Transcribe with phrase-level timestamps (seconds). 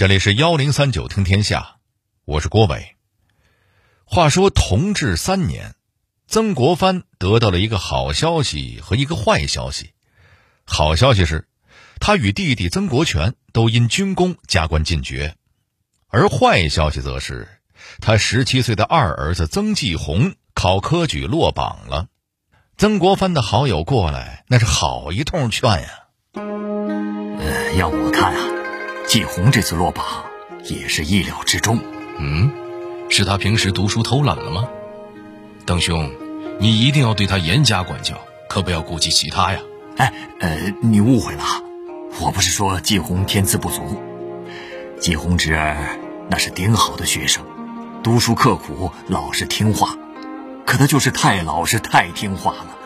[0.00, 1.76] 这里是幺零三九听天下，
[2.24, 2.96] 我是郭伟。
[4.06, 5.74] 话说同治三年，
[6.26, 9.92] 曾国藩得到了一个好消息和一个坏消息。
[10.64, 11.48] 好消息是，
[12.00, 15.34] 他与弟弟曾国荃都因军功加官进爵；
[16.08, 17.46] 而坏消息则是，
[18.00, 22.06] 他十七岁的二儿子曾纪红考科举落榜了。
[22.78, 25.88] 曾国藩的好友过来，那是好一通劝呀。
[26.32, 28.59] 呃，要我看啊。
[29.10, 30.06] 季红这次落榜
[30.66, 31.80] 也是意料之中。
[32.20, 32.48] 嗯，
[33.08, 34.68] 是他平时读书偷懒了吗？
[35.66, 36.08] 邓兄，
[36.60, 38.14] 你一定要对他严加管教，
[38.48, 39.58] 可不要顾及其他呀。
[39.96, 41.42] 哎，呃，你误会了，
[42.20, 44.00] 我不是说季红天资不足，
[45.00, 45.98] 季红侄儿
[46.30, 47.44] 那是顶好的学生，
[48.04, 49.98] 读书刻苦，老实听话，
[50.64, 52.76] 可他就是太老实太听话了，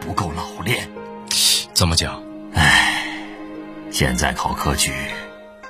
[0.00, 0.90] 不够老练。
[1.72, 2.20] 怎么讲？
[2.52, 3.04] 哎，
[3.92, 4.90] 现在考科举。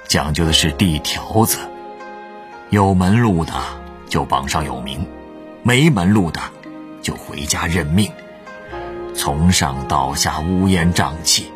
[0.08, 1.58] 讲究的是地条子，
[2.70, 3.52] 有门路的
[4.08, 5.06] 就榜上有名，
[5.62, 6.40] 没门路的
[7.02, 8.10] 就回家认命，
[9.14, 11.52] 从上到下乌烟瘴气。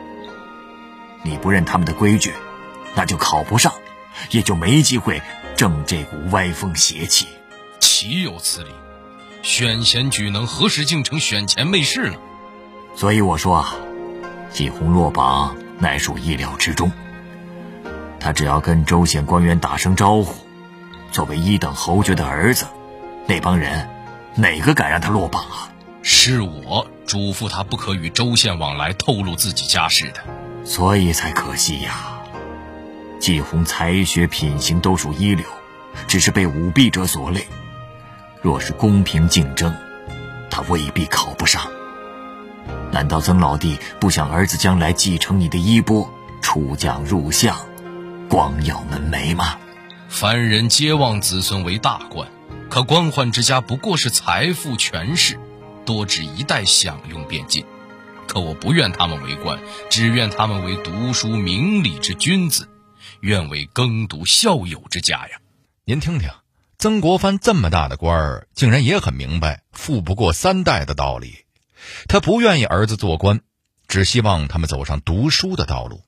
[1.23, 2.35] 你不认他们的规矩，
[2.95, 3.73] 那就考不上，
[4.31, 5.23] 也就没机会
[5.57, 7.27] 正这股歪风邪气。
[7.81, 8.69] 岂有此理！
[9.41, 12.17] 选贤举能，何时竟成选钱媚事了？
[12.95, 13.75] 所以我说啊，
[14.51, 16.93] 季红落榜乃属意料之中。
[18.23, 20.33] 他只要跟州县官员打声招呼，
[21.11, 22.67] 作为一等侯爵的儿子，
[23.27, 23.89] 那帮人
[24.37, 25.69] 哪个敢让他落榜啊？
[26.03, 30.21] 是我嘱咐他不可与州县往来，透露自己家事的，
[30.65, 32.21] 所以才可惜呀。
[33.19, 35.45] 季红才学品行都属一流，
[36.07, 37.45] 只是被舞弊者所累。
[38.41, 39.75] 若是公平竞争，
[40.49, 41.63] 他未必考不上。
[42.93, 46.09] 难道曾老弟不想儿子将来继承你的衣钵，
[46.41, 47.57] 出将入相？
[48.33, 49.59] 光耀门楣吗？
[50.09, 52.27] 凡人皆望子孙为大官，
[52.71, 55.39] 可官宦之家不过是财富权势，
[55.85, 57.63] 多指一代享用便尽。
[58.27, 62.67] 可我不愿他们为官，只愿他们为读书明理之君子，
[63.21, 65.37] 愿为耕读孝友之家呀！
[65.85, 66.31] 您听听，
[66.79, 71.45] 曾国藩这么大的官儿，竟然也很明白富不过三代的道理。
[72.09, 73.43] 他不愿意儿子做官，
[73.89, 76.01] 只希望他们走上读书的道路。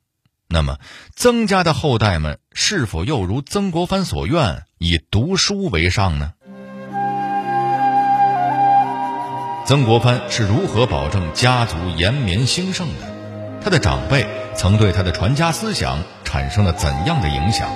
[0.55, 0.79] 那么，
[1.17, 6.31] 曾家的后代们是否又如曾国藩所愿，以读书为上呢？
[9.67, 13.61] 曾国藩是如何保证家族延绵兴盛的？
[13.65, 17.69] 他的长辈曾对他的传家思想产生了怎样的影响？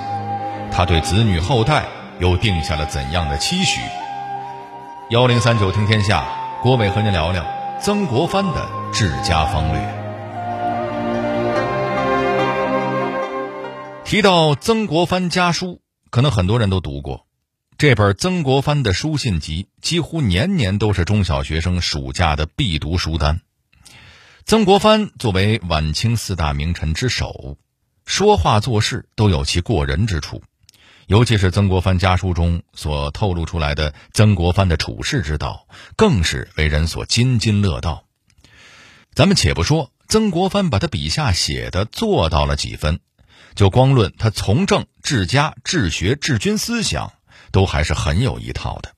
[0.71, 1.83] 他对子女后代
[2.19, 3.81] 又定下了怎样的期许？
[5.09, 6.25] 幺零三九听天下，
[6.63, 7.45] 郭伟和您聊聊
[7.81, 9.98] 曾国藩的治家方略。
[14.09, 17.27] 提到曾国藩家书，可能很多人都读过。
[17.77, 23.41] 这本曾国藩的书信集，几乎年年都是中小学生暑假的必读书单。
[24.45, 27.59] 曾国藩作为晚清四大名臣之首，
[28.03, 30.41] 说话做事都有其过人之处。
[31.05, 38.05] 尤其是曾国藩家书中所透露出来的曾国藩的处世之道，更是为人所津津乐道。
[39.13, 43.01] 咱们且不说曾国藩把他笔下写的做到了几分。
[43.59, 47.11] 就光论他从政、治家、治学、治军思想，
[47.51, 48.93] 都还是很有一套的。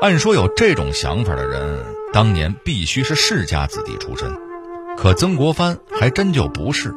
[0.00, 4.36] 按说有这种想法的人，当年必须是世家子弟出身，
[4.96, 6.92] 可曾国藩还真就不是。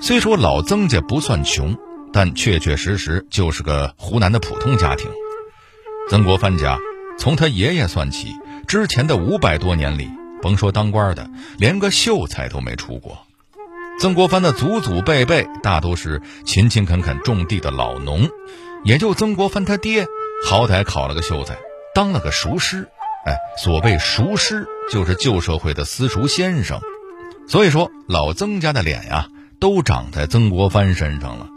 [0.00, 1.76] 虽说老曾家不算穷，
[2.12, 5.10] 但确确实实就是个湖南的普通家庭。
[6.08, 6.78] 曾国藩家
[7.18, 8.32] 从他爷爷算起，
[8.68, 10.08] 之前的五百多年里。
[10.42, 11.28] 甭说当官的，
[11.58, 13.26] 连个秀才都没出过。
[14.00, 18.28] 曾国藩的祖祖辈辈大都是勤勤恳恳种地的老农，
[18.82, 20.06] 也就曾国藩他爹，
[20.46, 21.58] 好歹考了个秀才，
[21.94, 22.88] 当了个塾师。
[23.26, 26.80] 哎，所谓塾师，就是旧社会的私塾先生。
[27.46, 29.28] 所以说，老曾家的脸呀，
[29.60, 31.48] 都长在曾国藩身上了。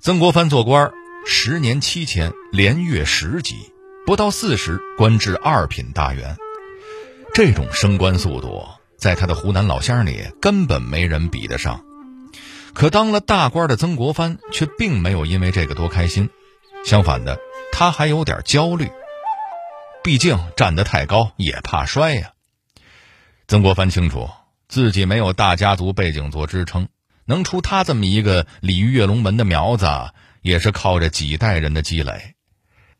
[0.00, 0.92] 曾国藩做官，
[1.24, 3.54] 十年七迁，连月十级，
[4.04, 6.36] 不到四十，官至二品大员。
[7.34, 8.64] 这种升官速度，
[8.96, 11.84] 在他的湖南老乡里根本没人比得上。
[12.74, 16.30] 可当了大官的曾国藩却并没有因为这个多开心，
[16.86, 17.36] 相反的，
[17.72, 18.88] 他还有点焦虑。
[20.04, 22.30] 毕竟站得太高也怕摔呀。
[23.48, 24.30] 曾国藩清楚
[24.68, 26.86] 自己没有大家族背景做支撑，
[27.24, 29.88] 能出他这么一个鲤鱼跃龙门的苗子，
[30.40, 32.36] 也是靠着几代人的积累。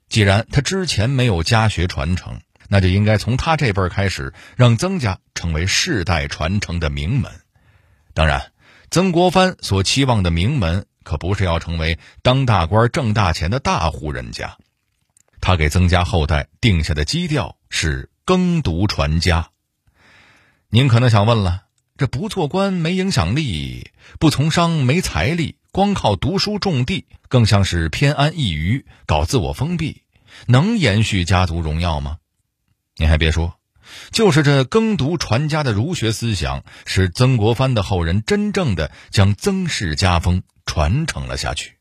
[0.08, 2.40] 既然他之前没有家学传承，
[2.74, 7.30] 那就应该从他这辈儿开始，让曾家成为世代传承的名门。
[8.14, 8.50] 当然，
[8.90, 14.58] 曾国藩所期望的名门，可不是要成为当大官挣大钱的大户人家。
[15.40, 19.50] 他给曾家后代定下的基调是耕读传家。
[20.68, 21.66] 您可能想问了：
[21.96, 30.02] 这不做官没影响力，不从商没财力，光靠读书种地，更像是偏安一隅，搞自我封闭，
[30.48, 32.16] 能延续家族荣耀吗？
[32.96, 33.54] 您还别说，
[34.12, 41.76] 就是这耕读传家的儒学思想，使曾国藩的后人真正的将曾氏家风传承了下去。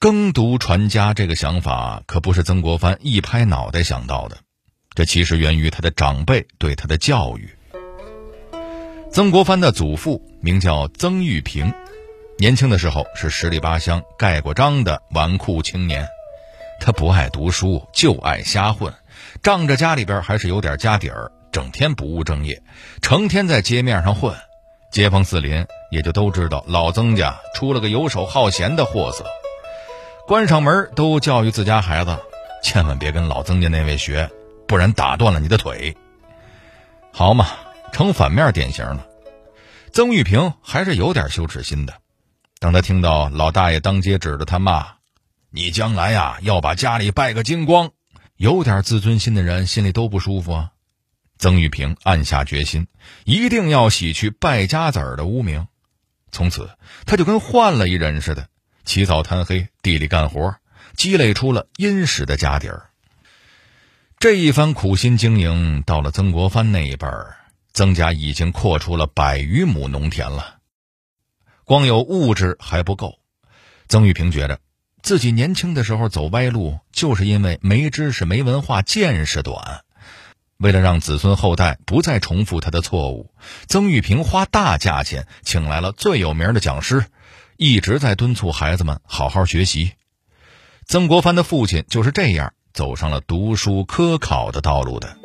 [0.00, 4.38] 耕读传家这个想法可不是曾国藩一拍脑袋想到的，
[4.94, 7.48] 这其实源于他的长辈对他的教育。
[9.10, 11.72] 曾国藩的祖父名叫曾玉平，
[12.36, 16.06] 年轻的时候是十里八乡盖过章的纨绔青年，
[16.80, 18.92] 他不爱读书，就爱瞎混，
[19.42, 22.62] 仗着家里边还是有点家底儿，整天不务正业，
[23.02, 24.34] 成天在街面上混，
[24.92, 29.24] 街坊四邻也就都知道老曾家出了个游手好闲的货色。
[30.26, 32.18] 关上门都教育自家孩子，
[32.62, 34.30] 千万别跟老曾家那位学，
[34.66, 35.96] 不然打断了你的腿。
[37.12, 37.46] 好嘛，
[37.92, 39.06] 成反面典型了。
[39.90, 41.94] 曾玉平还是有点羞耻心的。
[42.60, 44.86] 当他听到老大爷当街指着他骂
[45.50, 47.90] ：“你将来呀要把家里败个精光！”
[48.38, 50.72] 有点自尊心的人心里都不舒服啊。
[51.38, 52.86] 曾玉平暗下决心，
[53.24, 55.66] 一定要洗去败家子儿的污名。
[56.30, 56.70] 从此，
[57.04, 58.48] 他就跟换了一人似的。
[58.84, 60.54] 起早贪黑，地里干活，
[60.96, 62.90] 积累出了殷实的家底儿。
[64.20, 67.36] 这一番苦心经营，到了曾国藩那一辈儿，
[67.72, 70.58] 曾家已经扩出了百余亩农田了。
[71.64, 73.18] 光有物质还不够，
[73.88, 74.60] 曾玉平觉着
[75.02, 79.80] 自己年轻的时候走歪路，就是因为没知识、没文化、见识短。
[80.58, 83.30] 为了让子孙后代不再重复他的错误，
[83.68, 87.04] 曾玉平花大价钱请来了最有名的讲师。
[87.56, 89.92] 一直在敦促孩子们好好学习。
[90.86, 95.16] 曾国藩的父亲就是这样走上了读书科考的道路的。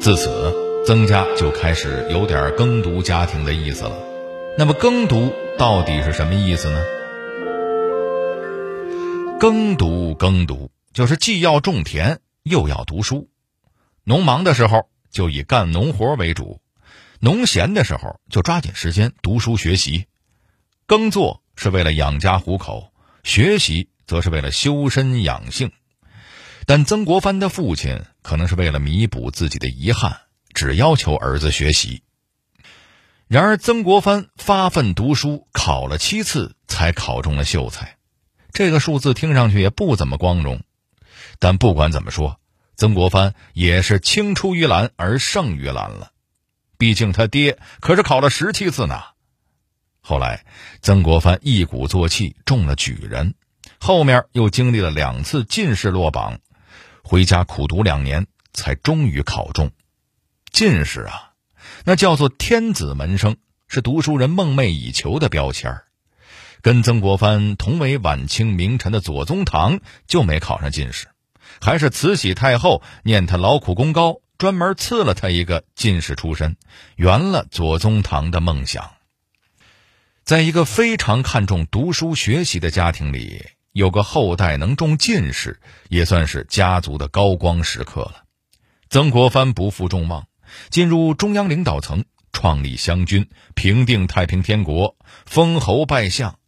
[0.00, 0.54] 自此，
[0.86, 4.09] 曾家就开始有点耕读家庭的意思了。
[4.58, 6.84] 那么，耕读到底是什么意思呢？
[9.38, 13.30] 耕读，耕读就是既要种田，又要读书。
[14.04, 16.60] 农忙的时候，就以干农活为主。
[17.20, 20.06] 农闲的时候就抓紧时间读书学习，
[20.86, 22.92] 耕作是为了养家糊口，
[23.22, 25.70] 学习则是为了修身养性。
[26.66, 30.20] 但曾国藩的父亲可能是为了弥补自己的遗憾，
[30.52, 32.02] 只要求儿子学习。
[33.30, 37.96] 然而，曾国藩发奋读书，考了七次才考中了秀才，
[38.52, 40.64] 这个数字听上去也不怎么光荣。
[41.38, 42.40] 但不管怎么说，
[42.74, 46.10] 曾国藩也是青出于蓝而胜于蓝了。
[46.76, 49.00] 毕竟他爹可是考了十七次呢。
[50.00, 50.44] 后来，
[50.82, 53.34] 曾国藩一鼓作气中了举人，
[53.78, 56.40] 后面又经历了两次进士落榜，
[57.04, 59.70] 回家苦读两年，才终于考中。
[60.50, 61.29] 进士啊，
[61.84, 63.36] 那叫做天子门生，
[63.68, 65.84] 是读书人梦寐以求的标签儿。
[66.62, 71.08] 跟曾国藩同为晚清名臣的左宗棠就没考上进士，
[71.60, 74.20] 还是慈禧太后念他劳苦功高。
[74.38, 76.56] 专门赐了他一个进士出身，
[76.96, 78.92] 圆了左宗棠的梦想。
[80.24, 88.24] 在一个非常看重读书学习的家庭里，有个后代能中进士，也算是家族的高光时刻了。
[88.88, 90.26] 曾国藩不负众望，
[90.70, 96.38] 进入中央领导层，创立湘军，平定太平天国，封侯拜相，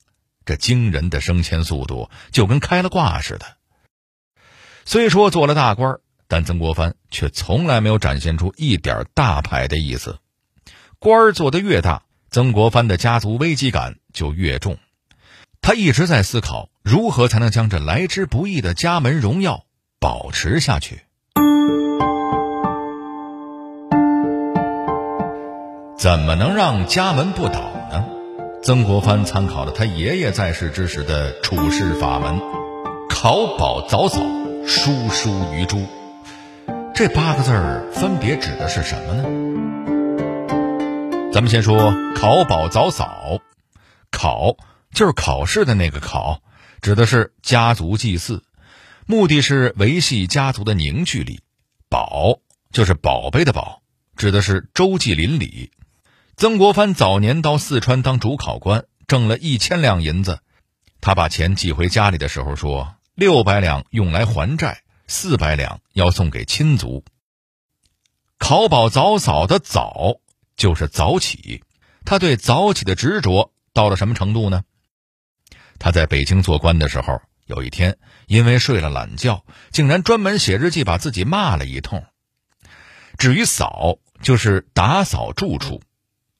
[0.44, 3.47] 这惊人的升迁速度就跟开了挂似的。
[4.85, 10.18] 虽说做了大官但曾国藩却从来没有展现出一点大牌的意思，
[10.99, 14.78] 官儿做得越大，曾国藩的家族危机感就越重。
[15.61, 19.66] 他一直在思考如何才能将这来之不易的家门荣耀
[20.00, 21.02] 保持下去。
[26.02, 27.61] 怎么能让家门不倒
[27.92, 28.04] 呢？
[28.61, 32.40] 曾国藩参考了他爷爷在世之时的处事法门：
[33.09, 34.18] 考宝早早，
[34.66, 35.87] 书书于诸。
[36.92, 39.23] 这八个字儿分别指的是什么呢？
[41.32, 43.38] 咱们先说考宝早扫，
[44.11, 44.56] 考
[44.92, 46.40] 就是考试的那个考，
[46.80, 48.42] 指的是家族祭祀，
[49.06, 51.37] 目的是维系家族的凝聚力；
[51.88, 52.40] 宝
[52.73, 53.82] 就是宝贝的宝，
[54.16, 55.71] 指的是周济邻里。
[56.42, 60.40] 曾国藩早年到四川当主考官，挣了一千两银子，
[61.00, 64.82] 他把钱寄回家里的时候说：六百两用来还债。
[65.06, 67.04] 四百两要送给亲族。
[68.38, 70.16] 考宝早早的早
[70.56, 71.62] 就是早起，
[72.04, 74.64] 他对早起的执着到了什么程度呢？
[75.78, 82.04] 他在北京做官的时候，有一天因为睡了懒觉，竟然专门写日记把自己骂了一通。
[83.16, 85.80] 至于扫，就是打扫住处。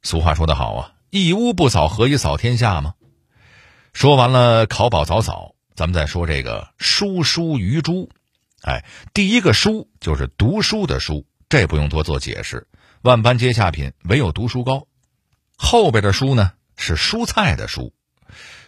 [0.03, 2.95] 俗话说得好啊，一屋不扫，何以扫天下吗？
[3.93, 8.11] 说完了考宝早早，咱们再说这个书书于猪。
[8.63, 11.25] 哎，第一个书就是读书的书。
[11.49, 12.67] 这不用多做解释，
[13.03, 14.89] 万般皆下品，唯有读书高。
[15.57, 17.93] 后边的书呢是蔬菜的书，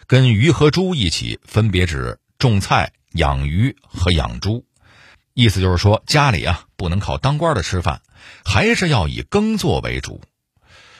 [0.05, 4.65] 跟鱼和猪一起，分别指种菜、养鱼和养猪。
[5.33, 8.01] 意思就是说，家里啊不能靠当官的吃饭，
[8.45, 10.21] 还是要以耕作为主。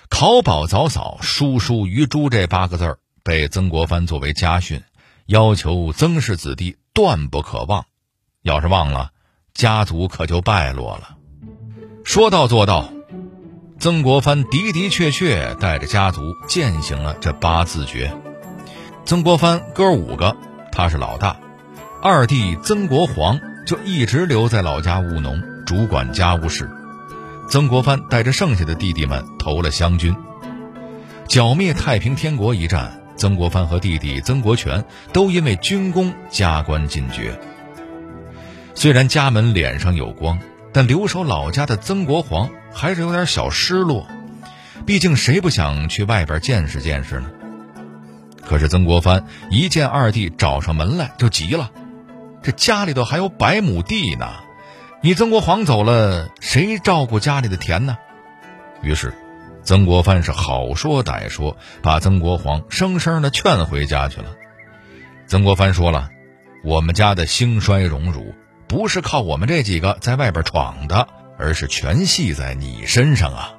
[0.09, 4.81] 考宝早早，书书于珠这八个字儿被曾国藩作为家训，
[5.25, 7.85] 要求曾氏子弟断不可忘。
[8.41, 9.09] 要是忘了，
[9.53, 11.17] 家族可就败落了。
[12.03, 12.89] 说到做到，
[13.79, 18.15] 曾国藩的的确确带着家族践行了这八字诀。
[19.05, 20.37] 曾国藩哥五个，
[20.71, 21.37] 他是老大，
[22.01, 26.69] 二弟曾国煌就一直留在老家务农，主管家务事。
[27.47, 30.15] 曾国藩带着剩下的弟弟们投了湘军，
[31.27, 34.83] 剿灭太平天国一战，曾国藩和弟弟曾国荃
[35.13, 37.39] 都因为军功加官进爵。
[38.73, 40.39] 虽然家门脸上有光。
[40.75, 44.05] 但留守老家的曾国煌还是有点小失落，
[44.85, 47.31] 毕竟谁不想去外边见识见识呢？
[48.45, 51.71] 可是曾国藩一见二弟找上门来就急了，
[52.43, 54.27] 这家里头还有百亩地呢，
[55.01, 57.97] 你曾国煌走了，谁照顾家里的田呢？
[58.81, 59.13] 于是，
[59.63, 64.35] 曾国藩是好说歹说，把曾国煌生生的劝回家去了。
[65.27, 66.09] 曾国藩说了
[66.63, 68.33] ：“我们家的兴衰荣辱。”
[68.67, 73.53] 不是靠我们这几个在外边闯的，而是全系在你身上啊！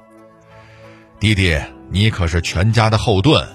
[1.17, 1.57] 弟弟，
[1.89, 3.47] 你可是全家的后盾，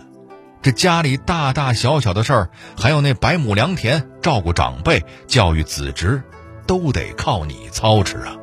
[0.62, 6.22] 这家里大大小小的事儿，还有那百亩良田、照顾长辈、教育子侄，
[6.66, 8.36] 都得靠你操持啊！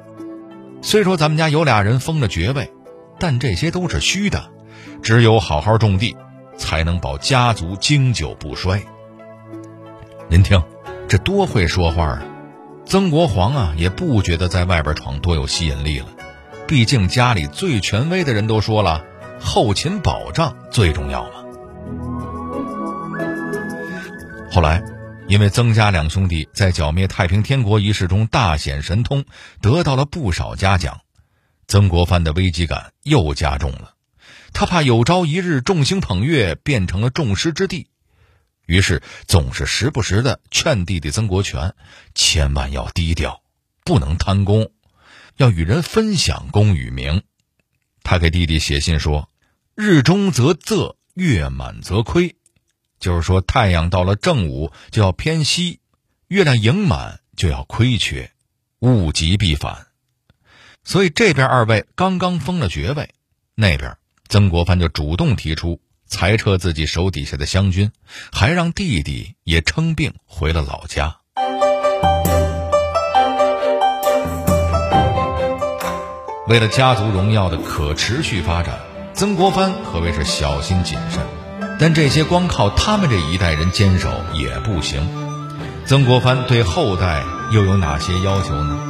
[0.81, 2.71] 虽说咱们家有俩人封了爵位，
[3.19, 4.49] 但这些都是虚的，
[5.01, 6.15] 只有好好种地，
[6.57, 8.81] 才能保家族经久不衰。
[10.29, 10.63] 您听，
[11.07, 12.23] 这多会说话啊！
[12.85, 16.07] 曾国煌啊，也不觉得在外边闯多有吸引力了，
[16.67, 19.03] 毕竟家里最权威的人都说了，
[19.39, 21.29] 后勤保障最重要嘛。
[24.51, 24.81] 后来，
[25.29, 29.25] 因为曾家两兄弟在剿灭太平天国一事中大显神通，
[29.61, 31.01] 得到了不少嘉奖，
[31.67, 33.93] 曾国藩的危机感又加重了，
[34.53, 37.87] 他怕有朝一日众星捧月变成了众矢之的。
[38.65, 41.75] 于是，总是时不时的劝弟弟曾国荃，
[42.15, 43.43] 千万要低调，
[43.85, 44.71] 不能贪功，
[45.37, 47.21] 要与人分享功与名。
[48.01, 49.29] 他给弟弟写信说
[49.77, 52.35] ：“日中则仄，月满则亏。”
[52.99, 55.79] 就是说，太阳到了正午就要偏西，
[56.27, 58.31] 月亮盈满就要亏缺，
[58.79, 59.87] 物极必反。
[60.83, 63.09] 所以，这边二位刚刚封了爵位，
[63.55, 65.79] 那边曾国藩就主动提出。
[66.11, 67.91] 裁撤自己手底下的湘军，
[68.31, 71.17] 还让弟弟也称病回了老家。
[76.47, 78.79] 为了家族荣耀的可持续发展，
[79.13, 81.38] 曾国藩可谓是小心谨慎。
[81.79, 85.01] 但这些光靠他们这一代人坚守也不行。
[85.85, 88.85] 曾国藩对后代又有哪些要求呢？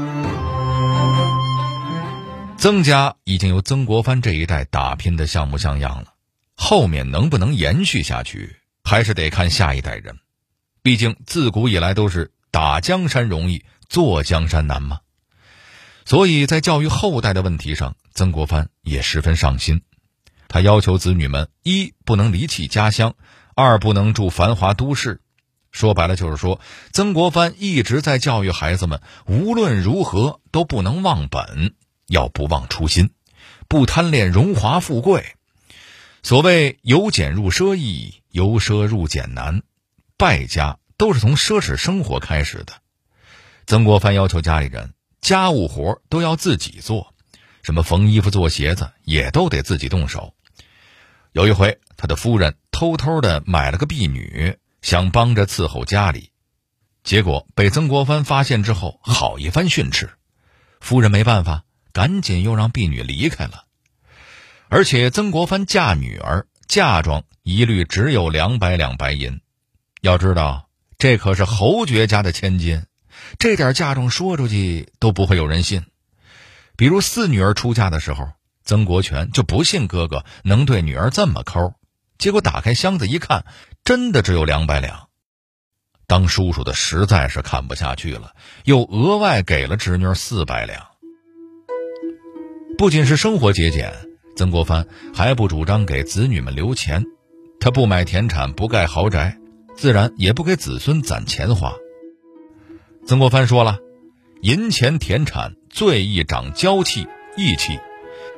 [2.57, 6.13] 曾家已经由曾国藩这一代打拼的像模像样了。
[6.55, 10.17] 后面能不能延续下去，还是得看下一代人。
[10.81, 14.99] 毕竟自古以来都是打江山容易，坐江山难嘛。
[16.05, 19.83] 所以在教育后代的问题上，曾国藩也十分上心。
[20.49, 23.15] 他要求子女们：一不能离弃家乡，
[23.55, 25.21] 二不能住繁华都市。
[25.71, 26.59] 说白了就是说，
[26.91, 31.75] 曾国藩一直在教育孩子们，无论如何都不能忘本，
[32.07, 33.11] 要不忘初心，
[33.67, 35.35] 不贪恋荣华富贵。
[36.23, 39.61] 所谓由俭入奢易，由奢入俭难，
[40.17, 42.73] 败家都是从奢侈生活开始的。
[43.67, 47.13] 曾国藩要求家里人家务活都要自己做，
[47.61, 50.33] 什么缝衣服、做鞋子也都得自己动手。
[51.31, 56.31] 有一回，他的夫人偷偷的买了个婢女，想帮着伺候家里，
[57.03, 60.09] 结果被曾国藩发现之后，好一番训斥。
[60.79, 63.65] 夫人没办法，赶紧又让婢女离开了。
[64.69, 69.39] 而且曾国藩嫁女儿嫁妆一律只有两百两白银，
[70.01, 72.85] 要知道这可是侯爵家的千金，
[73.37, 75.85] 这点嫁妆说出去都不会有人信。
[76.75, 78.31] 比如四女儿出嫁的时候，
[78.69, 81.73] 曾国荃就不信哥哥能对女儿这么抠，
[82.19, 83.43] 结果打开箱子一看，
[83.83, 85.07] 真的只有两百两。
[86.05, 88.35] 当叔叔的实在是看不下去了，
[88.65, 90.85] 又额外给了侄女四百两。
[92.77, 93.91] 不仅是生活节俭，
[94.35, 94.85] 曾国藩
[95.15, 97.03] 还不主张给子女们留钱，
[97.59, 99.39] 他不买田产，不盖豪宅，
[99.75, 101.73] 自然也不给子孙攒钱花。
[103.07, 103.79] 曾国藩说了
[104.43, 107.79] ：“银钱田产最易长娇气义气，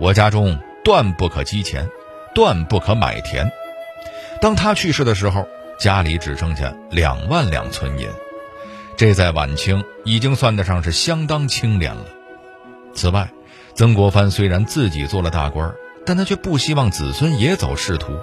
[0.01, 1.88] 我家中断不可积钱，
[2.36, 3.50] 断不可买田。”
[4.41, 5.48] 当他去世的时候。
[5.81, 8.08] 家里只剩下两万两存银，
[8.96, 12.05] 这在晚清已经算得上是相当清廉了。
[12.93, 13.31] 此外，
[13.74, 15.74] 曾国藩虽然自己做了大官，
[16.05, 18.13] 但他却不希望子孙也走仕途。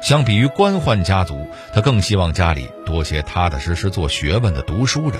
[0.00, 5.18] 相比于官宦家族，他更希望家里多些踏踏实实做学问的读书人。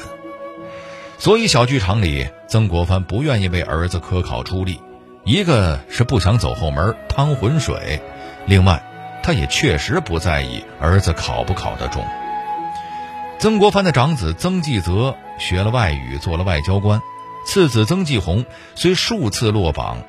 [1.19, 4.81] 所以，小剧场里，曾国藩不愿意为儿子科考出力，
[5.25, 8.01] 一个是不想走后门趟浑水，
[8.47, 8.83] 另外。
[9.27, 12.05] 他也确实不在意儿子考不考得中。
[13.39, 17.01] 曾国藩的长子曾纪泽学了外语，做了外交官；
[17.47, 20.03] 次子曾纪洪虽数次落榜，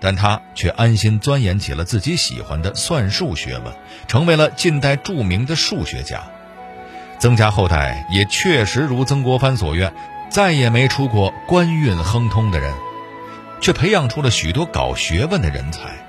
[0.00, 3.72] 但他却安心钻研起了自己喜欢的算术学问，
[4.08, 6.24] 成为了近代著名的数学家。
[7.20, 9.94] 曾家后代也确实如曾国藩所愿，
[10.30, 12.74] 再也没出过官运亨通的人，
[13.60, 16.06] 却培养出了许多搞学问的人才。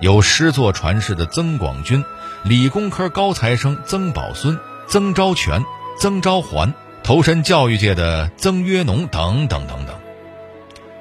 [0.00, 2.04] 有诗作传世的曾广钧，
[2.44, 5.62] 理工科高材生曾宝孙、曾昭权、
[5.98, 10.00] 曾昭环，投身教育界的曾约农等等等等。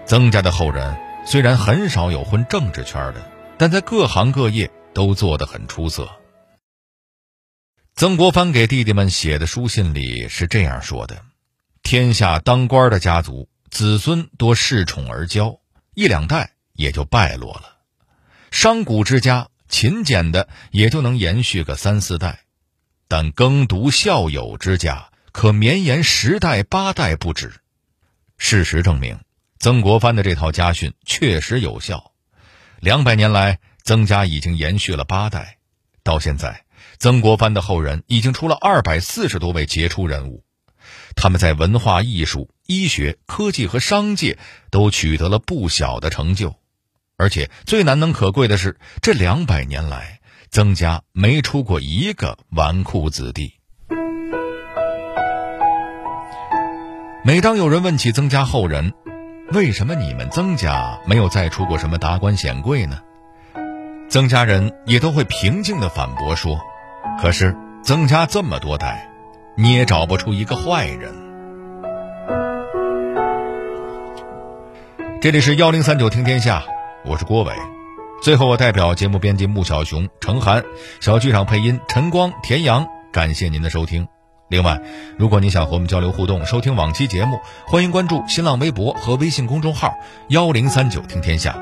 [0.06, 3.22] 曾家的后人虽然很少有混政治圈的，
[3.58, 6.10] 但在各行各业都做得很出色。
[7.96, 11.22] 曾国藩给弟弟们写的书信里是这样说的
[11.84, 15.59] ：“天下当官的家族，子孙多恃宠而骄，
[16.00, 17.78] 一两代也就败落了。”
[18.52, 22.46] 商贾之家勤俭的也就能延续个三四代，
[23.08, 27.54] 但耕读孝友之家可绵延十代八代不止。
[28.38, 29.20] 事实证明，
[29.60, 32.14] 曾国藩的这套家训确实有效。
[32.80, 35.58] 两百年来，曾家已经延续了八代，
[36.04, 36.64] 到现在，
[36.98, 40.46] 曾国藩的后人已经出了二百四十多位杰出人物，
[41.22, 44.38] 他们在文化艺术、医学、科技和商界
[44.72, 46.56] 都取得了不小的成就。
[47.18, 53.56] 而且最难能可贵的是，这两百年来，曾家没出过一个纨绔子弟。
[57.26, 58.94] 每当有人问起曾家后人，
[59.52, 63.02] 为什么你们曾家没有再出过什么达官显贵呢？
[64.10, 66.58] 曾家人也都会平静的反驳说
[67.22, 69.09] ：“可是曾家这么多代，
[69.62, 71.12] 你也找不出一个坏人。”
[75.22, 76.64] 这里是幺零三九听天下。
[77.04, 77.52] 我是郭伟，
[78.24, 80.64] 最后我代表节目编辑穆小熊、程涵，
[81.02, 84.08] 小剧场配音陈光、田阳，感谢您的收听。
[84.48, 84.80] 另外，
[85.18, 89.94] 如果你想和我们交流互动、收听往期节目，欢迎关注新浪微博和微信公众号
[90.32, 91.54] “幺零三九听天下”。